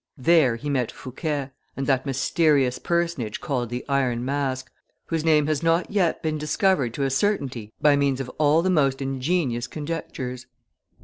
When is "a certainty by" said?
7.03-7.95